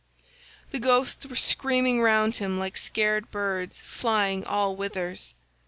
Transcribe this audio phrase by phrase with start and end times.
[0.71, 5.35] The ghosts were screaming round him like scared birds flying all whithers.